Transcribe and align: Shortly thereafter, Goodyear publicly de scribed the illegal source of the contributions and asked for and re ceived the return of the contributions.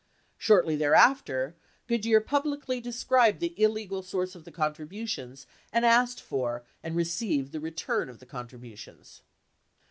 Shortly 0.35 0.75
thereafter, 0.75 1.55
Goodyear 1.85 2.21
publicly 2.21 2.81
de 2.81 2.91
scribed 2.91 3.39
the 3.39 3.53
illegal 3.61 4.01
source 4.01 4.33
of 4.33 4.45
the 4.45 4.51
contributions 4.51 5.45
and 5.71 5.85
asked 5.85 6.23
for 6.23 6.63
and 6.81 6.95
re 6.95 7.03
ceived 7.03 7.51
the 7.51 7.59
return 7.59 8.09
of 8.09 8.17
the 8.17 8.25
contributions. 8.25 9.21